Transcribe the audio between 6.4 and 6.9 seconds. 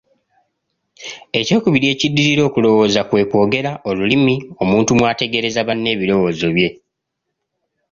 bye.